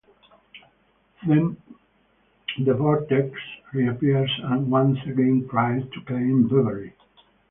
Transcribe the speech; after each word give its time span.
Then 1.27 1.57
the 2.65 2.73
vortex 2.73 3.39
reappears, 3.71 4.31
and 4.45 4.71
once 4.71 4.97
again 5.05 5.47
tries 5.47 5.83
to 5.91 6.01
claim 6.07 6.47
Beverly. 6.47 6.93